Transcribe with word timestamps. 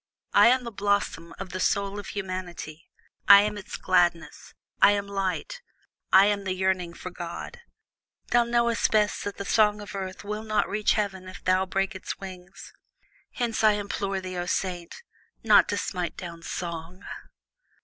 I 0.33 0.47
am 0.47 0.63
the 0.63 0.71
blossom 0.71 1.31
of 1.37 1.51
the 1.51 1.59
soul 1.59 1.99
of 1.99 2.07
humanity; 2.07 2.89
I 3.27 3.43
am 3.43 3.55
its 3.55 3.77
gladness; 3.77 4.55
I 4.81 4.93
am 4.93 5.07
light; 5.07 5.61
I 6.11 6.25
am 6.25 6.43
the 6.43 6.55
yearning 6.55 6.95
for 6.95 7.11
God. 7.11 7.59
Thou 8.31 8.43
knowest 8.45 8.89
best 8.89 9.23
that 9.25 9.37
the 9.37 9.45
song 9.45 9.79
of 9.79 9.93
earth 9.93 10.23
will 10.23 10.41
not 10.41 10.67
reach 10.67 10.93
heaven 10.93 11.27
if 11.29 11.43
thou 11.43 11.67
break 11.67 11.93
its 11.93 12.17
wings. 12.17 12.73
Hence 13.33 13.63
I 13.63 13.73
implore 13.73 14.19
thee, 14.21 14.37
O 14.37 14.47
saint, 14.47 15.03
not 15.43 15.69
to 15.69 15.77
smite 15.77 16.17
down 16.17 16.41
Song." 16.41 17.03